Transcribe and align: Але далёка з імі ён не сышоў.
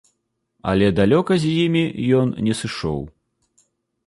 Але 0.71 0.87
далёка 0.99 1.33
з 1.43 1.51
імі 1.67 1.85
ён 2.21 2.27
не 2.49 2.57
сышоў. 2.63 3.01